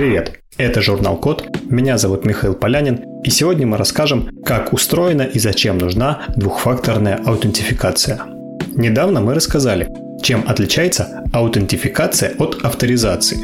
Привет! 0.00 0.40
Это 0.56 0.80
журнал 0.80 1.18
Код. 1.18 1.46
Меня 1.68 1.98
зовут 1.98 2.24
Михаил 2.24 2.54
Полянин, 2.54 3.04
и 3.22 3.28
сегодня 3.28 3.66
мы 3.66 3.76
расскажем, 3.76 4.30
как 4.46 4.72
устроена 4.72 5.24
и 5.24 5.38
зачем 5.38 5.76
нужна 5.76 6.22
двухфакторная 6.36 7.20
аутентификация. 7.26 8.22
Недавно 8.74 9.20
мы 9.20 9.34
рассказали, 9.34 9.90
чем 10.22 10.42
отличается 10.48 11.22
аутентификация 11.34 12.32
от 12.38 12.64
авторизации. 12.64 13.40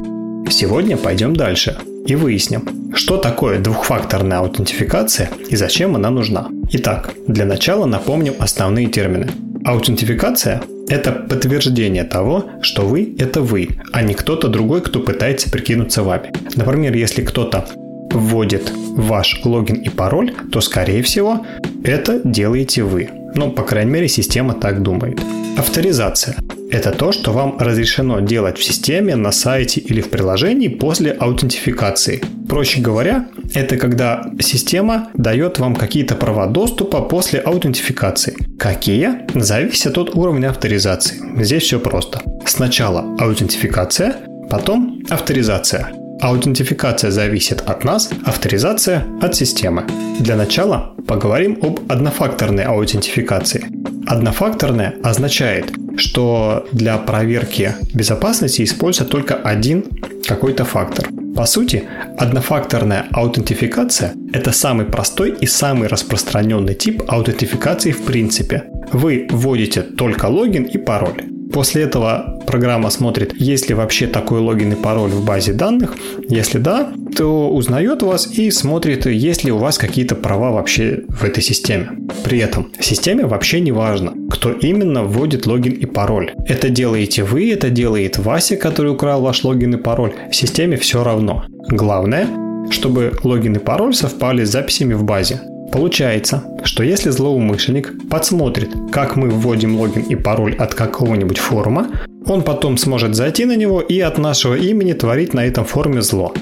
Сегодня 0.51 0.97
пойдем 0.97 1.37
дальше 1.37 1.77
и 2.07 2.15
выясним, 2.15 2.95
что 2.95 3.19
такое 3.19 3.59
двухфакторная 3.59 4.39
аутентификация 4.39 5.29
и 5.51 5.57
зачем 5.57 5.95
она 5.95 6.09
нужна. 6.09 6.49
Итак, 6.73 7.11
для 7.27 7.45
начала 7.45 7.85
напомним 7.85 8.33
основные 8.39 8.87
термины. 8.87 9.29
Аутентификация– 9.67 10.63
это 10.89 11.13
подтверждение 11.13 12.05
того, 12.05 12.47
что 12.63 12.83
вы– 12.83 13.15
это 13.19 13.41
вы, 13.41 13.71
а 13.93 14.03
не 14.03 14.15
кто-то 14.15 14.49
другой, 14.49 14.83
кто 14.83 15.01
пытается 15.01 15.51
прикинуться 15.51 16.03
вами. 16.03 16.33
Например, 16.55 16.95
если 16.95 17.23
кто-то 17.23 17.67
вводит 18.13 18.73
ваш 18.97 19.41
логин 19.45 19.77
и 19.77 19.89
пароль, 19.89 20.33
то, 20.53 20.61
скорее 20.61 21.03
всего, 21.03 21.45
это 21.85 22.21
делаете 22.25 22.83
вы. 22.83 23.11
Ну, 23.35 23.51
по 23.51 23.63
крайней 23.63 23.91
мере, 23.91 24.09
система 24.09 24.55
так 24.55 24.83
думает. 24.83 25.21
Авторизация– 25.59 26.37
это 26.71 26.93
то, 26.93 27.13
что 27.13 27.33
вам 27.33 27.59
разрешено 27.59 28.21
делать 28.21 28.59
в 28.59 28.65
системе, 28.65 29.17
на 29.17 29.33
сайте 29.33 29.81
или 29.81 30.01
в 30.01 30.09
приложении 30.09 30.69
после 30.69 31.13
аутентификации. 31.13 32.23
Проще 32.49 32.81
говоря, 32.81 33.27
это 33.55 33.77
когда 33.77 34.31
система 34.41 35.09
дает 35.15 35.59
вам 35.59 35.75
какие-то 35.75 36.15
права 36.15 36.47
доступа 36.47 37.03
после 37.03 37.41
аутентификации. 37.41 38.37
Какие? 38.59 39.27
Зависит 39.35 39.99
от 39.99 40.15
уровня 40.15 40.49
авторизации. 40.49 41.17
Здесь 41.43 41.65
все 41.65 41.79
просто. 41.79 42.23
Сначала 42.47 43.05
аутентификация, 43.19 44.17
потом 44.49 45.03
авторизация. 45.11 45.93
Аутентификация 46.23 47.11
зависит 47.11 47.61
от 47.61 47.85
нас, 47.85 48.11
авторизация 48.25 49.05
от 49.21 49.35
системы. 49.37 49.85
Для 50.21 50.37
начала 50.37 50.95
поговорим 51.07 51.59
об 51.61 51.81
однофакторной 51.89 52.65
аутентификации. 52.65 53.67
Однофакторная 54.07 54.95
означает, 55.03 55.67
что 55.99 56.67
для 56.73 56.97
проверки 56.97 57.75
безопасности 57.93 58.63
используется 58.63 59.11
только 59.11 59.35
один 59.35 59.85
какой-то 60.27 60.65
фактор. 60.65 61.09
По 61.35 61.45
сути, 61.45 61.85
однофакторная 62.19 63.07
аутентификация– 63.13 64.15
это 64.33 64.53
самый 64.53 64.87
простой 64.87 65.37
и 65.41 65.47
самый 65.47 65.89
распространенный 65.89 66.75
тип 66.75 67.03
аутентификации 67.09 67.93
в 67.93 68.05
принципе. 68.05 68.65
Вы 68.93 69.27
вводите 69.31 69.83
только 69.83 70.27
логин 70.27 70.65
и 70.65 70.79
пароль. 70.79 71.36
После 71.57 71.85
этого 71.85 72.39
программа 72.47 72.91
смотрит, 72.91 73.33
есть 73.41 73.71
ли 73.71 73.75
вообще 73.75 74.07
такой 74.07 74.41
логин 74.41 74.73
и 74.73 74.77
пароль 74.77 75.09
в 75.09 75.25
базе 75.25 75.55
данных. 75.55 75.97
Если 76.29 76.59
да, 76.59 76.93
то 77.17 77.49
узнает 77.49 78.03
вас 78.03 78.27
и 78.27 78.51
смотрит, 78.51 79.07
есть 79.07 79.43
ли 79.43 79.51
у 79.51 79.57
вас 79.57 79.79
какие-то 79.79 80.17
права 80.17 80.53
вообще 80.53 81.05
в 81.09 81.25
этой 81.25 81.43
системе. 81.43 81.89
При 82.25 82.41
этом 82.41 82.73
в 82.79 82.85
системе 82.85 83.25
вообще 83.25 83.61
не 83.61 83.73
важно, 83.73 84.13
кто 84.31 84.53
именно 84.53 85.05
вводит 85.05 85.47
логин 85.47 85.73
и 85.73 85.87
пароль. 85.87 86.35
Это 86.47 86.69
делаете 86.69 87.25
вы, 87.25 87.51
это 87.51 87.71
делает 87.71 88.19
Вася, 88.19 88.57
который 88.59 88.93
украл 88.93 89.23
ваш 89.23 89.43
логин 89.43 89.77
и 89.77 89.79
пароль. 89.79 90.13
В 90.31 90.37
системе 90.37 90.77
все 90.77 91.03
равно. 91.03 91.47
Главное, 91.71 92.29
чтобы 92.71 93.15
логин 93.25 93.55
и 93.55 93.61
пароль 93.61 93.95
совпали 93.95 94.45
с 94.45 94.51
записями 94.51 94.93
в 94.93 95.05
базе. 95.05 95.41
Получается, 95.73 96.45
что 96.65 96.83
если 96.83 97.11
злоумышленник 97.11 98.09
подсмотрит, 98.09 98.71
как 98.93 99.17
мы 99.17 99.29
вводим 99.31 99.79
логин 99.79 100.03
и 100.03 100.15
пароль 100.15 100.55
от 100.55 100.75
какого-нибудь 100.75 101.39
форума, 101.39 101.89
он 102.27 102.43
потом 102.43 102.77
сможет 102.77 103.15
зайти 103.15 103.45
на 103.45 103.57
него 103.57 103.81
и 103.81 104.01
от 104.01 104.19
нашего 104.19 104.55
имени 104.55 104.93
творить 104.93 105.35
на 105.35 105.45
этом 105.45 105.65
форуме 105.65 106.03
зло. 106.03 106.33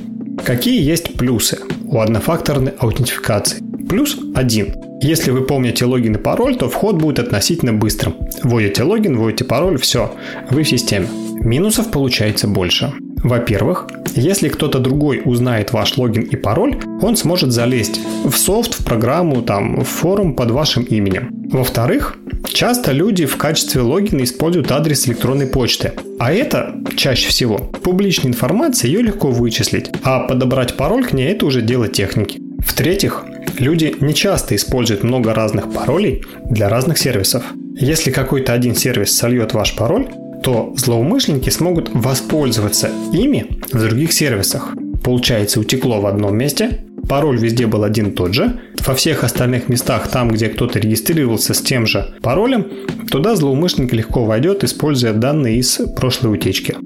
Какие 0.44 0.82
есть 0.82 1.14
плюсы 1.14 1.58
у 1.84 2.00
однофакторной 2.00 2.72
аутентификации? 2.78 3.62
Плюс 3.88 4.18
один. 4.34 4.74
Если 5.00 5.30
вы 5.30 5.42
помните 5.42 5.84
логин 5.84 6.14
и 6.14 6.18
пароль, 6.18 6.56
то 6.56 6.68
вход 6.68 6.96
будет 6.96 7.18
относительно 7.18 7.72
быстрым. 7.72 8.14
Вводите 8.42 8.82
логин, 8.82 9.18
вводите 9.18 9.44
пароль, 9.44 9.78
все, 9.78 10.14
вы 10.50 10.62
в 10.62 10.68
системе. 10.68 11.08
Минусов 11.40 11.90
получается 11.90 12.48
больше. 12.48 12.92
Во-первых, 13.24 13.88
если 14.14 14.48
кто-то 14.48 14.78
другой 14.78 15.22
узнает 15.24 15.72
ваш 15.72 15.96
логин 15.96 16.22
и 16.24 16.36
пароль, 16.36 16.76
он 17.00 17.16
сможет 17.16 17.52
залезть 17.52 17.98
в 18.22 18.36
софт, 18.36 18.74
в 18.74 18.84
программу, 18.84 19.40
там, 19.40 19.80
в 19.80 19.84
форум 19.84 20.36
под 20.36 20.50
вашим 20.50 20.82
именем. 20.84 21.30
Во-вторых, 21.50 22.16
часто 22.46 22.92
люди 22.92 23.24
в 23.24 23.38
качестве 23.38 23.80
логина 23.80 24.24
используют 24.24 24.70
адрес 24.70 25.08
электронной 25.08 25.46
почты. 25.46 25.92
А 26.18 26.32
это 26.32 26.74
чаще 26.96 27.28
всего 27.28 27.56
публичная 27.56 28.30
информация, 28.30 28.88
ее 28.88 29.00
легко 29.00 29.30
вычислить, 29.30 29.90
а 30.02 30.20
подобрать 30.20 30.76
пароль 30.76 31.06
к 31.06 31.14
ней 31.14 31.32
это 31.32 31.46
уже 31.46 31.62
дело 31.62 31.88
техники. 31.88 32.38
В-третьих, 32.58 33.24
люди 33.58 33.94
не 34.00 34.14
часто 34.14 34.54
используют 34.54 35.02
много 35.02 35.32
разных 35.32 35.72
паролей 35.72 36.24
для 36.50 36.68
разных 36.68 36.98
сервисов. 36.98 37.42
Если 37.76 38.10
какой-то 38.10 38.52
один 38.52 38.74
сервис 38.74 39.16
сольет 39.16 39.54
ваш 39.54 39.74
пароль, 39.76 40.08
то 40.44 40.74
злоумышленники 40.76 41.48
смогут 41.48 41.90
воспользоваться 41.94 42.90
ими 43.14 43.46
в 43.72 43.80
других 43.80 44.12
сервисах. 44.12 44.74
Получается, 45.02 45.58
утекло 45.58 46.02
в 46.02 46.06
одном 46.06 46.36
месте, 46.36 46.84
пароль 47.08 47.38
везде 47.38 47.66
был 47.66 47.82
один 47.82 48.08
и 48.08 48.10
тот 48.10 48.34
же, 48.34 48.60
во 48.86 48.94
всех 48.94 49.24
остальных 49.24 49.70
местах, 49.70 50.08
там, 50.08 50.28
где 50.28 50.48
кто-то 50.48 50.78
регистрировался 50.78 51.54
с 51.54 51.62
тем 51.62 51.86
же 51.86 52.14
паролем, 52.20 52.66
туда 53.10 53.36
злоумышленник 53.36 53.94
легко 53.94 54.26
войдет, 54.26 54.64
используя 54.64 55.14
данные 55.14 55.56
из 55.56 55.80
прошлой 55.96 56.34
утечки. 56.34 56.76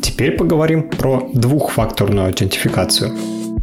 Теперь 0.00 0.36
поговорим 0.36 0.88
про 0.88 1.28
двухфакторную 1.34 2.28
аутентификацию. 2.28 3.12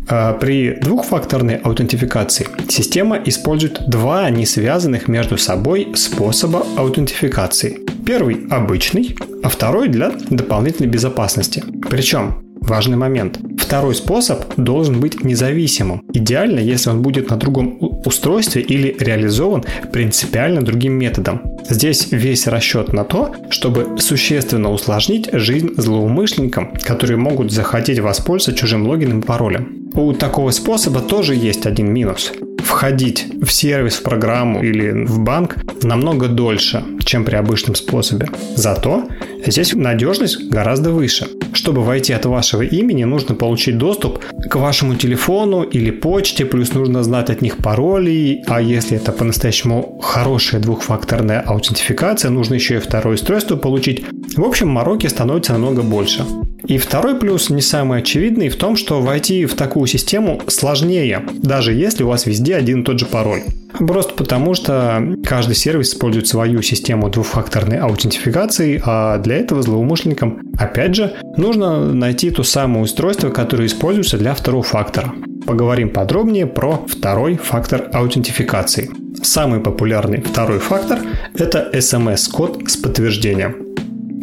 А, 0.08 0.34
при 0.34 0.78
двухфакторной 0.82 1.56
аутентификации 1.56 2.48
система 2.68 3.18
использует 3.24 3.90
два 3.90 4.30
не 4.30 4.46
связанных 4.46 5.08
между 5.08 5.38
собой 5.38 5.94
способа 5.96 6.66
аутентификации. 6.78 7.80
Первый 8.06 8.46
обычный, 8.50 9.16
а 9.45 9.50
второй 9.50 9.89
для 9.89 10.09
дополнительной 10.31 10.89
безопасности. 10.89 11.63
Причем, 11.88 12.44
важный 12.61 12.97
момент, 12.97 13.39
второй 13.59 13.94
способ 13.94 14.44
должен 14.57 15.00
быть 15.00 15.23
независимым. 15.23 16.01
Идеально, 16.13 16.59
если 16.59 16.89
он 16.89 17.03
будет 17.03 17.29
на 17.29 17.38
другом 17.38 17.78
устройстве 18.06 18.63
или 18.63 18.95
реализован 19.00 19.63
принципиально 19.94 20.63
другим 20.63 20.94
методом. 20.94 21.44
Здесь 21.69 22.07
весь 22.09 22.47
расчет 22.47 22.91
на 22.91 23.03
то, 23.03 23.35
чтобы 23.51 24.00
существенно 24.00 24.72
усложнить 24.72 25.29
жизнь 25.31 25.75
злоумышленникам, 25.77 26.73
которые 26.81 27.17
могут 27.17 27.51
захотеть 27.51 28.00
воспользоваться 28.00 28.59
чужим 28.59 28.88
логином 28.88 29.19
и 29.19 29.23
паролем. 29.23 29.91
У 29.94 30.12
такого 30.13 30.50
способа 30.50 31.01
тоже 31.01 31.35
есть 31.35 31.67
один 31.67 31.94
минус 31.94 32.31
входить 32.66 33.27
в 33.41 33.51
сервис, 33.51 33.95
в 33.95 34.03
программу 34.03 34.62
или 34.62 35.06
в 35.06 35.19
банк 35.19 35.56
намного 35.83 36.27
дольше, 36.27 36.83
чем 37.06 37.23
при 37.23 37.35
обычном 37.35 37.75
способе. 37.75 38.27
Зато 38.56 39.07
здесь 39.51 39.73
надежность 39.73 40.50
гораздо 40.50 40.91
выше. 40.91 41.28
Чтобы 41.53 41.83
войти 41.83 42.13
от 42.13 42.25
вашего 42.25 42.61
имени, 42.61 43.03
нужно 43.03 43.35
получить 43.35 43.78
доступ 43.78 44.19
к 44.50 44.56
вашему 44.56 44.95
телефону 44.95 45.63
или 45.63 45.91
почте, 45.91 46.45
плюс 46.45 46.73
нужно 46.73 47.03
знать 47.03 47.29
от 47.29 47.41
них 47.41 47.57
пароли, 47.57 48.44
а 48.47 48.61
если 48.61 48.97
это 48.97 49.11
по-настоящему 49.11 50.00
хорошая 50.01 50.61
двухфакторная 50.61 51.41
аутентификация, 51.41 52.29
нужно 52.31 52.56
еще 52.56 52.75
и 52.75 52.79
второе 52.79 53.16
устройство 53.16 53.56
получить. 53.56 54.03
В 54.35 54.44
общем, 54.44 54.67
мороки 54.67 55.07
становится 55.07 55.53
намного 55.53 55.81
больше. 55.81 56.25
И 56.67 56.77
второй 56.77 57.16
плюс, 57.16 57.50
не 57.50 57.62
самый 57.62 58.00
очевидный, 58.00 58.50
в 58.50 58.56
том, 58.56 58.75
что 58.75 59.01
войти 59.01 59.45
в 59.45 59.56
такую 59.56 59.88
систему 59.88 60.41
сложнее, 60.47 61.23
даже 61.33 61.73
если 61.73 62.03
у 62.03 62.07
вас 62.07 62.25
везде 62.25 62.56
один 62.56 62.81
и 62.81 62.83
тот 62.83 63.00
же 63.00 63.06
пароль. 63.06 63.44
Просто 63.80 64.13
потому, 64.13 64.53
что 64.53 65.16
каждый 65.24 65.56
сервис 65.56 65.90
использует 65.94 66.28
свою 66.28 66.62
систему 66.62 67.09
двухфакторной 67.09 67.78
аутентификации, 67.78 68.81
а 68.86 69.18
для 69.18 69.38
этого 69.38 69.62
злоумышленникам, 69.62 70.41
опять 70.58 70.96
же, 70.96 71.13
нужно 71.38 71.94
найти 71.94 72.31
то 72.31 72.44
самое 72.44 72.83
устройство, 72.83 73.30
которое 73.30 73.66
используется 73.66 74.18
для 74.18 74.33
второго 74.33 74.63
фактора. 74.63 75.13
Поговорим 75.45 75.89
подробнее 75.89 76.48
про 76.48 76.83
второй 76.88 77.38
фактор 77.38 77.89
аутентификации. 77.94 78.89
Самый 79.22 79.60
популярный 79.60 80.22
второй 80.22 80.60
фактор– 80.60 81.00
это 81.38 81.69
SMS-код 81.72 82.63
с 82.68 82.77
подтверждением. 82.77 83.64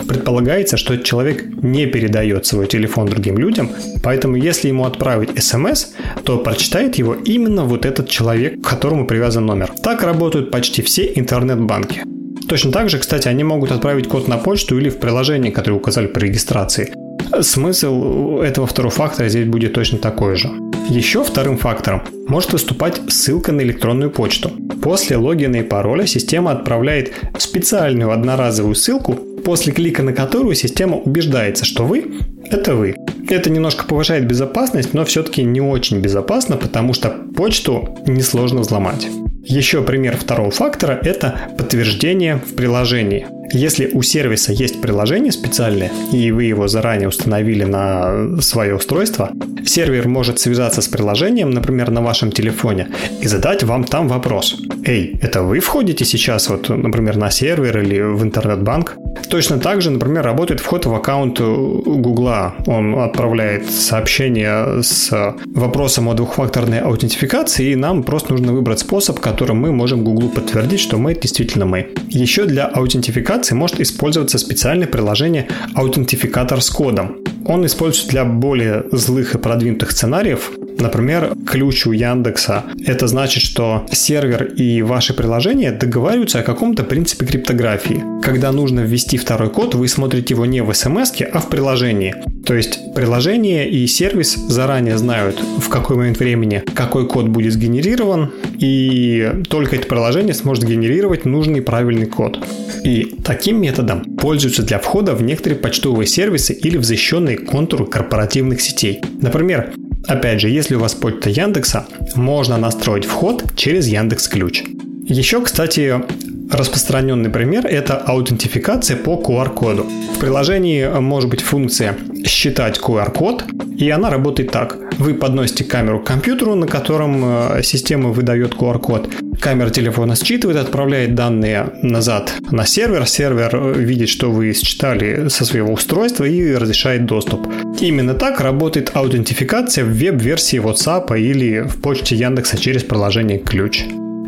Предполагается, 0.07 0.77
что 0.77 0.99
человек 0.99 1.45
не 1.63 1.87
передает 1.87 2.47
свой 2.47 2.67
телефон 2.67 3.07
другим 3.07 3.39
людям, 3.39 3.71
поэтому 4.03 4.37
если 4.37 4.69
ему 4.69 4.85
отправить 4.85 5.43
смс, 5.43 5.89
то 6.25 6.39
прочитает 6.39 6.97
его 6.97 7.15
именно 7.15 7.65
вот 7.65 7.87
этот 7.87 8.09
человек, 8.09 8.61
к 8.61 8.69
которому 8.69 9.07
привязан 9.07 9.47
номер. 9.47 9.71
Так 9.83 10.03
работают 10.03 10.51
почти 10.51 10.83
все 10.83 11.11
интернет-банки. 11.15 12.03
Точно 12.49 12.73
так 12.73 12.91
же, 12.91 12.99
кстати, 12.99 13.29
они 13.29 13.45
могут 13.45 13.73
отправить 13.73 14.09
код 14.09 14.29
на 14.29 14.37
почту 14.37 14.79
или 14.79 14.91
в 14.91 14.99
приложение, 14.99 15.53
которое 15.53 15.77
указали 15.77 16.07
при 16.07 16.27
регистрации. 16.27 16.93
Смысл 17.41 18.41
этого 18.41 18.67
второго 18.67 18.93
фактора 18.93 19.29
здесь 19.29 19.47
будет 19.47 19.73
точно 19.73 19.99
такой 19.99 20.37
же. 20.37 20.51
Еще 20.89 21.25
вторым 21.25 21.57
фактором 21.57 22.03
может 22.29 22.53
выступать 22.53 23.01
ссылка 23.09 23.53
на 23.53 23.63
электронную 23.63 24.11
почту. 24.11 24.51
После 24.83 25.17
логина 25.17 25.57
и 25.57 25.63
пароля 25.63 26.07
система 26.07 26.51
отправляет 26.51 27.13
специальную 27.39 28.11
одноразовую 28.11 28.75
ссылку, 28.75 29.19
после 29.45 29.73
клика 29.73 30.03
на 30.03 30.13
которую 30.13 30.55
система 30.55 30.97
убеждается, 30.97 31.65
что 31.65 31.85
вы– 31.85 32.13
это 32.51 32.75
вы. 32.75 32.95
Это 33.29 33.51
немножко 33.51 33.85
повышает 33.85 34.27
безопасность, 34.27 34.95
но 34.95 35.05
все-таки 35.05 35.43
не 35.43 35.61
очень 35.61 36.01
безопасно, 36.01 36.57
потому 36.57 36.93
что 36.93 37.11
почту 37.35 37.99
несложно 38.07 38.61
взломать. 38.61 39.07
Еще 39.45 39.83
пример 39.83 40.17
второго 40.17 40.51
фактора– 40.51 40.99
это 41.03 41.37
подтверждение 41.59 42.37
в 42.37 42.55
приложении. 42.55 43.27
Если 43.53 43.91
у 43.93 44.03
сервиса 44.03 44.53
есть 44.53 44.81
приложение 44.81 45.31
специальное, 45.31 45.91
и 46.11 46.31
вы 46.33 46.45
его 46.45 46.69
заранее 46.69 47.09
установили 47.09 47.65
на 47.65 48.41
свое 48.41 48.77
устройство, 48.77 49.31
сервер 49.67 50.09
может 50.09 50.41
связаться 50.41 50.81
с 50.81 50.89
приложением, 50.89 51.51
например, 51.51 51.91
на 51.91 52.01
вашем 52.01 52.33
телефоне, 52.33 52.89
и 53.21 53.29
задать 53.29 53.63
вам 53.63 53.85
там 53.85 54.09
вопрос. 54.09 54.57
Эй, 54.85 55.19
это 55.21 55.43
вы 55.43 55.61
входите 55.61 56.05
сейчас, 56.05 56.49
вот, 56.49 56.71
например, 56.71 57.17
на 57.17 57.31
сервер 57.31 57.79
или 57.79 58.01
в 58.01 58.23
интернет-банк? 58.23 58.97
Точно 59.29 59.59
так 59.59 59.83
же, 59.83 59.91
например, 59.91 60.25
работает 60.25 60.61
вход 60.61 60.87
в 60.87 60.95
аккаунт 60.95 61.39
Гугла. 61.39 62.55
Он 62.67 62.99
отправляет 62.99 63.71
сообщение 63.71 64.83
с 64.83 65.11
вопросом 65.55 66.09
о 66.09 66.15
двухфакторной 66.15 66.81
аутентификации, 66.81 67.73
и 67.73 67.77
нам 67.77 68.03
просто 68.03 68.33
нужно 68.33 68.53
выбрать 68.53 68.79
способ, 68.79 69.21
которым 69.21 69.59
мы 69.59 69.73
можем 69.73 70.05
Гуглу 70.05 70.31
подтвердить, 70.31 70.81
что 70.81 70.97
мы 70.97 71.15
действительно 71.15 71.67
мы. 71.67 71.89
Еще 72.09 72.45
для 72.47 72.67
аутентификации 72.67 73.42
может 73.51 73.81
использоваться 73.81 74.39
специальное 74.39 74.87
приложение 74.87 75.49
аутентификатор 75.75 76.61
с 76.61 76.71
кодом. 76.71 77.17
Он 77.45 77.67
используется 77.67 78.09
для 78.11 78.25
более 78.25 78.85
злых 78.93 79.35
и 79.35 79.39
продвинутых 79.39 79.91
сценариев, 79.91 80.53
Например, 80.79 81.35
ключ 81.47 81.87
у 81.87 81.93
Яндекса. 81.93 82.65
Это 82.85 83.07
значит, 83.07 83.43
что 83.43 83.87
сервер 83.93 84.45
и 84.45 84.83
ваше 84.83 85.15
приложение 85.15 85.73
договариваются 85.73 86.41
о 86.41 86.43
каком-то 86.43 86.85
принципе 86.85 87.27
криптографии. 87.27 88.03
Когда 88.23 88.53
нужно 88.53 88.81
ввести 88.81 89.17
второй 89.17 89.51
код, 89.51 89.75
вы 89.75 89.89
смотрите 89.89 90.35
его 90.35 90.47
не 90.47 90.63
в 90.63 90.73
смс, 90.73 91.13
а 91.33 91.41
в 91.41 91.49
приложении. 91.49 92.15
То 92.45 92.55
есть 92.55 92.95
приложение 92.95 93.69
и 93.69 93.87
сервис 93.87 94.35
заранее 94.35 94.99
знают, 94.99 95.41
в 95.59 95.69
какой 95.69 95.97
момент 95.97 96.19
времени 96.19 96.63
какой 96.75 97.07
код 97.07 97.29
будет 97.29 97.53
сгенерирован, 97.53 98.33
и 98.59 99.31
только 99.49 99.77
это 99.77 99.87
приложение 99.87 100.35
сможет 100.35 100.65
генерировать 100.65 101.25
нужный 101.25 101.63
правильный 101.63 102.07
код. 102.07 102.39
И 102.85 103.15
таким 103.25 103.61
методом 103.61 104.05
пользуются 104.17 104.63
для 104.63 104.79
входа 104.79 105.15
в 105.15 105.23
некоторые 105.23 105.59
почтовые 105.59 106.07
сервисы 106.07 106.53
или 106.53 106.77
в 106.77 106.85
защищенные 106.85 107.39
контуры 107.39 107.87
корпоративных 107.87 108.61
сетей. 108.61 109.01
Например, 109.21 109.73
Опять 110.13 110.43
же, 110.43 110.51
если 110.51 110.75
у 110.75 110.79
вас 110.79 110.95
почта 110.95 111.31
Яндекса, 111.31 111.87
можно 112.17 112.59
настроить 112.59 113.07
вход 113.07 113.45
через 113.57 113.87
Яндекс 113.87 114.29
Ключ. 114.29 114.63
Еще, 115.07 115.41
кстати, 115.41 116.03
распространенный 116.51 117.31
пример– 117.31 117.67
это 117.67 117.97
аутентификация 117.97 118.99
по 118.99 119.15
QR-коду. 119.15 119.87
В 120.15 120.19
приложении 120.19 120.87
может 121.01 121.31
быть 121.31 121.41
функция 121.41 121.97
«считать 122.27 122.79
QR-код», 122.79 123.45
и 123.79 123.89
она 123.89 124.11
работает 124.11 124.51
так. 124.51 124.77
Вы 124.99 125.15
подносите 125.15 125.65
камеру 125.65 126.01
к 126.01 126.07
компьютеру, 126.07 126.57
на 126.57 126.67
котором 126.67 127.23
э, 127.25 127.63
система 127.63 128.11
выдает 128.11 128.53
QR-код. 128.53 129.09
Камера 129.41 129.71
телефона 129.71 130.15
считывает, 130.15 130.59
отправляет 130.59 131.15
данные 131.15 131.73
назад 131.83 132.35
на 132.51 132.65
сервер. 132.67 133.07
Сервер 133.07 133.75
видит, 133.77 134.09
что 134.09 134.31
вы 134.31 134.53
считали 134.53 135.29
со 135.29 135.45
своего 135.45 135.73
устройства 135.73 136.25
и 136.25 136.55
разрешает 136.55 137.07
доступ. 137.07 137.47
Именно 137.81 138.15
так 138.15 138.41
работает 138.41 138.93
аутентификация 138.95 139.85
в 139.85 139.89
веб-версии 139.89 140.61
WhatsApp 140.61 141.19
или 141.19 141.61
в 141.61 141.81
почте 141.81 142.15
Яндекса 142.15 142.59
через 142.59 142.85
приложение 142.85 143.39
«Ключ». 143.39 143.85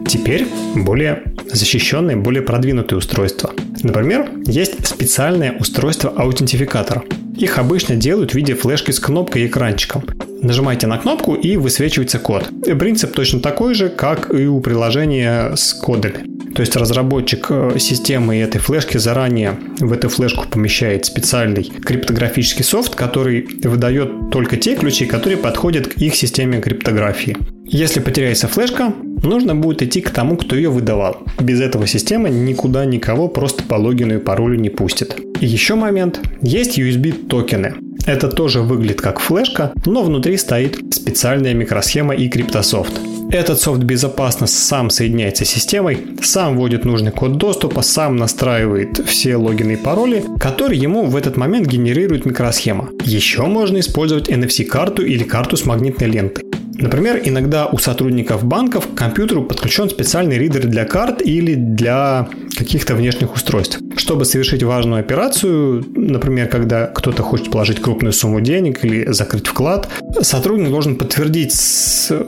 Теперь 0.09 0.47
более 0.75 1.23
защищенные, 1.51 2.17
более 2.17 2.43
продвинутые 2.43 2.99
устройства. 2.99 3.53
Например, 3.83 4.29
есть 4.47 4.87
специальное 4.87 5.53
устройство 5.59 6.11
аутентификатора. 6.11 7.03
Их 7.37 7.59
обычно 7.59 7.97
делают 7.97 8.33
в 8.33 8.35
виде 8.35 8.55
флешки 8.55 8.91
с 8.91 9.01
кнопкой 9.01 9.43
и 9.43 9.47
экранчиком. 9.47 10.05
Нажимаете 10.45 10.87
на 10.87 10.99
кнопку 10.99 11.35
и 11.35 11.57
высвечивается 11.57 12.19
код. 12.19 12.51
Принцип 12.79 13.15
точно 13.15 13.41
такой 13.41 13.73
же, 13.73 13.89
как 13.89 14.31
и 14.31 14.47
у 14.47 14.61
приложения 14.61 15.57
с 15.57 15.73
кодами. 15.73 16.27
То 16.55 16.61
есть 16.61 16.77
разработчик 16.77 17.47
э, 17.49 17.79
системы 17.79 18.37
этой 18.37 18.59
флешки 18.59 18.99
заранее 18.99 19.59
в 19.81 19.91
эту 19.91 20.11
флешку 20.11 20.47
помещает 20.47 21.07
специальный 21.07 21.65
криптографический 21.65 22.63
софт, 22.63 22.95
который 22.95 23.49
выдает 23.65 24.31
только 24.31 24.59
те 24.59 24.77
ключи, 24.77 25.07
которые 25.07 25.39
подходят 25.39 25.89
к 25.89 25.97
их 25.97 26.15
системе 26.15 26.61
криптографии. 26.61 27.39
Если 27.65 28.01
потеряется 28.01 28.47
флешка, 28.47 28.93
нужно 29.23 29.57
будет 29.57 29.83
идти 29.83 30.03
к 30.03 30.11
тому, 30.11 30.37
кто 30.37 30.57
ее 30.57 30.69
выдавал. 30.69 31.23
Без 31.41 31.63
этого 31.63 31.87
система 31.87 32.29
никуда 32.29 32.85
никого 32.85 33.29
просто 33.29 33.65
по 33.65 33.77
логину 33.77 34.17
и 34.17 34.19
паролю 34.19 34.61
не 34.61 34.69
пустит. 34.69 35.17
И 35.41 35.47
еще 35.47 35.75
момент. 35.75 36.21
Есть 36.43 36.79
USB 36.79 37.27
токены. 37.27 37.75
Это 38.07 38.29
тоже 38.29 38.61
выглядит 38.61 39.01
как 39.01 39.19
флешка, 39.19 39.73
но 39.87 40.03
внутри 40.03 40.37
стоит 40.37 40.79
специальная 40.95 41.55
микросхема 41.55 42.15
и 42.15 42.29
криптософт. 42.29 42.93
Этот 43.31 43.59
софт 43.59 43.83
безопасно 43.83 44.47
сам 44.47 44.91
соединяется 44.91 45.45
с 45.45 45.49
системой, 45.49 45.99
сам 46.23 46.57
вводит 46.57 46.85
нужный 46.85 47.11
код 47.11 47.39
доступа, 47.39 47.83
сам 47.83 48.17
настраивает 48.17 48.99
все 49.07 49.37
логины 49.37 49.73
и 49.73 49.77
пароли, 49.77 50.25
которые 50.39 50.81
ему 50.81 51.07
в 51.07 51.17
этот 51.17 51.37
момент 51.37 51.67
генерирует 51.67 52.27
микросхема. 52.27 52.91
Еще 53.05 53.43
можно 53.43 53.81
использовать 53.81 54.29
NFC-карту 54.29 55.03
или 55.05 55.25
карту 55.25 55.57
с 55.57 55.65
магнитной 55.65 56.09
лентой. 56.09 56.44
Например, 56.75 57.21
иногда 57.25 57.67
у 57.67 57.79
сотрудников 57.79 58.45
банков 58.45 58.89
к 58.89 58.95
компьютеру 58.95 59.45
подключен 59.45 59.89
специальный 59.89 60.39
ридер 60.39 60.67
для 60.67 60.85
карт 60.85 61.23
или 61.23 61.55
для 61.55 62.29
каких-то 62.57 62.95
внешних 62.95 63.35
устройств. 63.35 63.79
Чтобы 63.97 64.25
совершить 64.25 64.63
важную 64.63 65.01
операцию, 65.01 65.85
например, 65.95 66.49
когда 66.49 66.87
кто-то 66.87 67.23
хочет 67.23 67.51
положить 67.51 67.81
крупную 67.81 68.13
сумму 68.13 68.41
денег 68.41 68.85
или 68.85 69.11
закрыть 69.13 69.47
вклад, 69.47 69.89
сотрудник 70.21 70.71
должен 70.71 70.97
подтвердить 70.97 71.55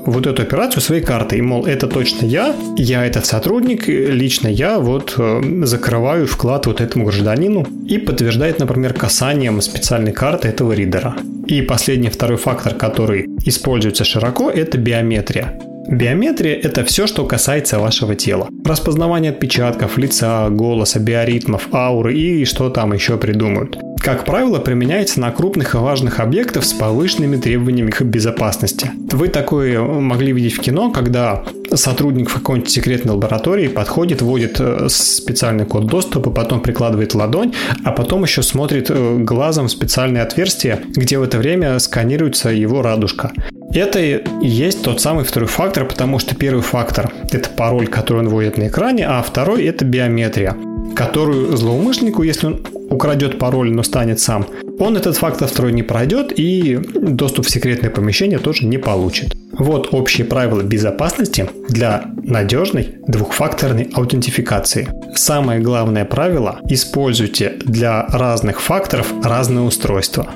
вот 0.07 0.27
эту 0.27 0.43
операцию 0.43 0.81
своей 0.81 1.03
картой. 1.03 1.41
Мол, 1.41 1.67
это 1.67 1.87
точно 1.87 2.27
я, 2.27 2.55
я 2.77 3.05
этот 3.05 3.27
сотрудник, 3.27 3.89
лично 3.89 4.49
я 4.49 4.79
вот 4.79 5.15
э, 5.19 5.43
закрываю 5.65 6.27
вклад 6.27 6.67
вот 6.67 6.81
этому 6.81 7.07
гражданину 7.07 7.67
и 7.89 7.99
подтверждает, 7.99 8.59
например, 8.59 8.95
касанием 8.95 9.61
специальной 9.61 10.13
карты 10.13 10.49
этого 10.49 10.73
ридера. 10.73 11.17
И 11.47 11.63
последний 11.63 12.09
второй 12.09 12.39
фактор, 12.39 12.75
который 12.75 13.27
используется 13.45 14.05
широко, 14.05 14.51
это 14.51 14.79
биометрия. 14.79 15.59
Биометрия– 15.89 16.55
это 16.63 16.85
все, 16.85 17.07
что 17.07 17.25
касается 17.25 17.79
вашего 17.79 18.17
тела. 18.17 18.49
Распознавание 18.65 19.31
отпечатков, 19.31 19.99
лица, 19.99 20.49
голоса, 20.51 20.99
биоритмов, 20.99 21.69
ауры 21.73 22.15
и 22.15 22.45
что 22.45 22.71
там 22.71 22.93
еще 22.93 23.17
придумают. 23.17 23.79
Как 24.07 24.25
правило, 24.25 24.61
применяется 24.61 25.19
на 25.19 25.33
крупных 25.33 25.75
и 25.75 25.79
важных 25.79 26.21
объектах 26.21 26.63
с 26.63 26.73
повышенными 26.73 27.39
требованиями 27.39 27.91
к 27.91 28.03
безопасности. 28.03 28.93
Вы 29.11 29.27
такое 29.27 29.81
могли 29.83 30.33
видеть 30.33 30.53
в 30.53 30.61
кино, 30.61 30.93
когда 30.93 31.43
сотрудник 31.75 32.31
в 32.31 32.35
какой-нибудь 32.35 32.71
секретной 32.71 33.15
лаборатории 33.15 33.67
подходит, 33.67 34.23
вводит 34.23 34.61
э, 34.61 34.87
специальный 34.89 35.65
код 35.65 35.87
доступа, 35.89 36.31
потом 36.31 36.61
прикладывает 36.61 37.17
ладонь, 37.17 37.53
а 37.83 37.91
потом 37.91 38.23
еще 38.23 38.45
смотрит 38.45 38.91
э, 38.91 39.17
глазом 39.19 39.67
в 39.67 39.73
специальное 39.73 40.23
отверстие, 40.23 40.83
где 40.95 41.19
в 41.19 41.25
это 41.25 41.39
время 41.39 41.77
сканируется 41.81 42.51
его 42.51 42.83
радужка. 42.83 43.33
Это 43.75 43.99
и 43.99 44.23
есть 44.41 44.83
тот 44.83 45.01
самый 45.01 45.25
второй 45.25 45.49
фактор, 45.49 45.85
потому 45.85 46.21
что 46.21 46.37
первый 46.37 46.63
фактор– 46.63 47.13
это 47.33 47.51
пароль, 47.51 47.89
который 47.89 48.19
он 48.19 48.29
вводит 48.29 48.57
на 48.57 48.69
экране, 48.69 49.05
а 49.09 49.21
второй– 49.23 49.65
это 49.67 49.85
биометрия, 49.85 50.57
которую 50.95 51.57
злоумышленнику, 51.57 52.23
если 52.23 52.47
он 52.47 52.67
украдет 52.91 53.39
пароль, 53.39 53.71
но 53.73 53.83
станет 53.83 54.21
сам, 54.21 54.47
он 54.79 54.97
этот 54.97 55.17
фактор 55.17 55.49
второй 55.49 55.73
не 55.73 55.83
пройдет 55.83 56.33
и 56.39 56.77
доступ 56.95 57.47
в 57.47 57.51
секретное 57.51 57.91
помещение 57.91 58.39
тоже 58.39 58.67
не 58.67 58.79
получит. 58.79 59.35
Вот 59.53 59.89
общие 59.93 60.27
правила 60.27 60.63
безопасности 60.63 61.49
для 61.69 62.05
надежной 62.23 62.97
двухфакторной 63.07 63.91
аутентификации. 63.95 64.89
Самое 65.15 65.61
главное 65.61 66.05
правило– 66.05 66.61
используйте 66.69 67.55
для 67.65 68.07
разных 68.07 68.61
факторов 68.61 69.13
разные 69.23 69.63
устройства. 69.63 70.31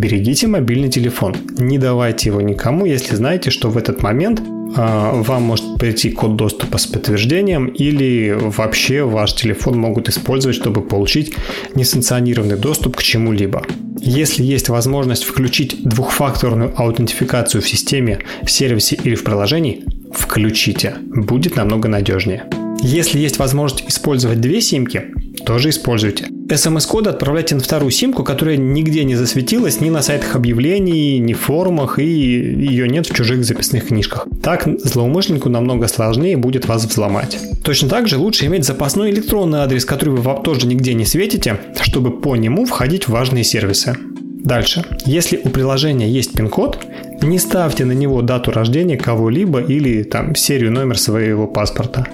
Берегите 0.00 0.46
мобильный 0.46 0.88
телефон. 0.88 1.36
Не 1.58 1.76
давайте 1.76 2.30
его 2.30 2.40
никому, 2.40 2.86
если 2.86 3.16
знаете, 3.16 3.50
что 3.50 3.68
в 3.68 3.76
этот 3.76 4.02
момент 4.02 4.40
а, 4.74 5.12
вам 5.12 5.42
может 5.42 5.76
прийти 5.78 6.10
код 6.10 6.36
доступа 6.36 6.78
с 6.78 6.86
подтверждением 6.86 7.66
или 7.66 8.34
вообще 8.34 9.02
ваш 9.02 9.34
телефон 9.34 9.78
могут 9.78 10.08
использовать, 10.08 10.56
чтобы 10.56 10.80
получить 10.80 11.34
несанкционированный 11.74 12.56
доступ 12.56 12.96
к 12.96 13.02
чему-либо. 13.02 13.62
Если 14.00 14.42
есть 14.42 14.70
возможность 14.70 15.24
включить 15.24 15.82
двухфакторную 15.84 16.72
аутентификацию 16.74 17.60
в 17.60 17.68
системе, 17.68 18.20
в 18.42 18.50
сервисе 18.50 18.98
или 19.04 19.14
в 19.14 19.22
приложении, 19.22 19.84
включите. 20.14 20.94
Будет 21.14 21.56
намного 21.56 21.88
надежнее. 21.88 22.44
Если 22.80 23.18
есть 23.18 23.38
возможность 23.38 23.86
использовать 23.86 24.40
две 24.40 24.62
симки, 24.62 25.12
тоже 25.44 25.68
используйте. 25.68 26.28
SMS-коды 26.50 27.10
отправляйте 27.10 27.54
на 27.54 27.60
вторую 27.60 27.90
симку, 27.90 28.24
которая 28.24 28.56
нигде 28.56 29.04
не 29.04 29.14
засветилась 29.14 29.80
ни 29.80 29.88
на 29.88 30.02
сайтах 30.02 30.34
объявлений, 30.34 31.18
ни 31.18 31.32
в 31.32 31.40
форумах, 31.40 31.98
и 31.98 32.04
ее 32.04 32.88
нет 32.88 33.06
в 33.06 33.14
чужих 33.14 33.44
записных 33.44 33.86
книжках. 33.88 34.26
Так 34.42 34.68
злоумышленнику 34.82 35.48
намного 35.48 35.86
сложнее 35.88 36.36
будет 36.36 36.66
вас 36.66 36.84
взломать. 36.84 37.38
Точно 37.62 37.88
так 37.88 38.08
же 38.08 38.18
лучше 38.18 38.46
иметь 38.46 38.64
запасной 38.64 39.10
электронный 39.10 39.60
адрес, 39.60 39.84
который 39.84 40.14
вы 40.14 40.42
тоже 40.42 40.66
нигде 40.66 40.94
не 40.94 41.04
светите, 41.04 41.60
чтобы 41.80 42.10
по 42.20 42.36
нему 42.36 42.64
входить 42.64 43.04
в 43.04 43.10
важные 43.10 43.44
сервисы. 43.44 43.96
Дальше. 44.42 44.84
Если 45.04 45.40
у 45.42 45.50
приложения 45.50 46.08
есть 46.08 46.32
пин-код, 46.32 46.78
не 47.22 47.38
ставьте 47.38 47.84
на 47.84 47.92
него 47.92 48.22
дату 48.22 48.50
рождения 48.50 48.96
кого-либо 48.96 49.60
или 49.60 50.02
там 50.02 50.34
серию 50.34 50.72
номер 50.72 50.98
своего 50.98 51.46
паспорта. 51.46 52.06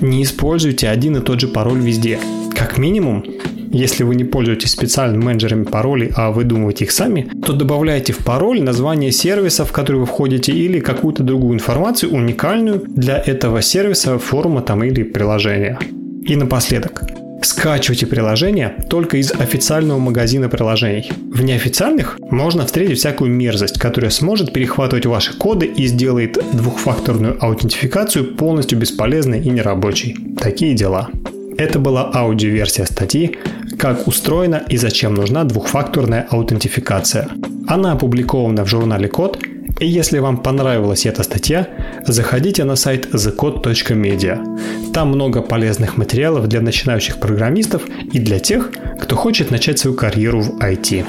Не 0.00 0.22
используйте 0.22 0.88
один 0.88 1.16
и 1.16 1.20
тот 1.20 1.40
же 1.40 1.48
пароль 1.48 1.80
везде. 1.80 2.18
Как 2.54 2.78
минимум, 2.78 3.24
если 3.70 4.04
вы 4.04 4.14
не 4.14 4.24
пользуетесь 4.24 4.70
специальными 4.70 5.24
менеджерами 5.24 5.64
паролей, 5.64 6.10
а 6.14 6.30
выдумываете 6.30 6.84
их 6.84 6.92
сами, 6.92 7.30
то 7.44 7.52
добавляйте 7.52 8.12
в 8.12 8.18
пароль 8.18 8.62
название 8.62 9.12
сервиса, 9.12 9.64
в 9.64 9.72
который 9.72 9.98
вы 9.98 10.06
входите, 10.06 10.52
или 10.52 10.80
какую-то 10.80 11.22
другую 11.22 11.54
информацию, 11.54 12.12
уникальную 12.12 12.82
для 12.86 13.18
этого 13.18 13.62
сервиса, 13.62 14.18
форума 14.18 14.62
там 14.62 14.84
или 14.84 15.02
приложения. 15.02 15.78
И 16.26 16.36
напоследок, 16.36 17.02
Скачивайте 17.42 18.06
приложение 18.06 18.74
только 18.90 19.16
из 19.16 19.32
официального 19.32 19.98
магазина 19.98 20.50
приложений. 20.50 21.10
В 21.32 21.42
неофициальных 21.42 22.18
можно 22.30 22.66
встретить 22.66 22.98
всякую 22.98 23.30
мерзость, 23.30 23.78
которая 23.78 24.10
сможет 24.10 24.52
перехватывать 24.52 25.06
ваши 25.06 25.36
коды 25.36 25.64
и 25.64 25.86
сделает 25.86 26.38
двухфакторную 26.52 27.42
аутентификацию 27.42 28.36
полностью 28.36 28.78
бесполезной 28.78 29.40
и 29.40 29.48
нерабочей. 29.48 30.16
Такие 30.38 30.74
дела. 30.74 31.08
Это 31.60 31.78
была 31.78 32.10
аудиоверсия 32.14 32.86
статьи 32.86 33.36
«Как 33.78 34.08
устроена 34.08 34.62
и 34.70 34.78
зачем 34.78 35.12
нужна 35.12 35.44
двухфакторная 35.44 36.26
аутентификация». 36.30 37.28
Она 37.68 37.92
опубликована 37.92 38.64
в 38.64 38.66
журнале 38.66 39.08
Код, 39.08 39.38
и 39.78 39.86
если 39.86 40.20
вам 40.20 40.38
понравилась 40.38 41.04
эта 41.04 41.22
статья, 41.22 41.68
заходите 42.06 42.64
на 42.64 42.76
сайт 42.76 43.14
thecode.media. 43.14 44.92
Там 44.94 45.08
много 45.08 45.42
полезных 45.42 45.98
материалов 45.98 46.48
для 46.48 46.62
начинающих 46.62 47.20
программистов 47.20 47.82
и 48.10 48.18
для 48.18 48.38
тех, 48.38 48.70
кто 48.98 49.14
хочет 49.16 49.50
начать 49.50 49.78
свою 49.78 49.94
карьеру 49.94 50.40
в 50.40 50.60
IT. 50.60 51.04